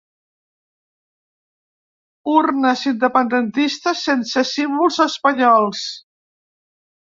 Urnes 2.33 2.87
independentistes, 2.93 4.03
sense 4.09 4.47
símbols 4.57 5.01
espanyols. 5.09 5.89